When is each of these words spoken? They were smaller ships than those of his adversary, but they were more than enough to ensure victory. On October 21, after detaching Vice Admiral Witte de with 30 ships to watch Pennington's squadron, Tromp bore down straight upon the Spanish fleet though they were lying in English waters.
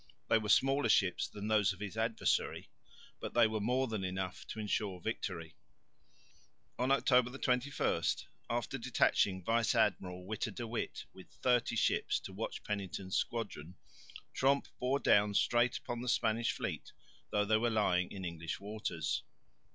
They 0.29 0.39
were 0.39 0.49
smaller 0.49 0.89
ships 0.89 1.27
than 1.27 1.47
those 1.47 1.73
of 1.73 1.79
his 1.79 1.95
adversary, 1.95 2.71
but 3.19 3.35
they 3.35 3.45
were 3.45 3.59
more 3.59 3.85
than 3.85 4.03
enough 4.03 4.47
to 4.47 4.59
ensure 4.59 4.99
victory. 4.99 5.57
On 6.79 6.89
October 6.89 7.37
21, 7.37 8.01
after 8.49 8.79
detaching 8.79 9.43
Vice 9.43 9.75
Admiral 9.75 10.25
Witte 10.25 10.55
de 10.55 10.65
with 10.65 11.29
30 11.43 11.75
ships 11.75 12.19
to 12.21 12.33
watch 12.33 12.63
Pennington's 12.63 13.15
squadron, 13.15 13.75
Tromp 14.33 14.69
bore 14.79 14.97
down 14.99 15.35
straight 15.35 15.77
upon 15.77 16.01
the 16.01 16.09
Spanish 16.09 16.51
fleet 16.51 16.93
though 17.29 17.45
they 17.45 17.57
were 17.57 17.69
lying 17.69 18.09
in 18.11 18.25
English 18.25 18.59
waters. 18.59 19.21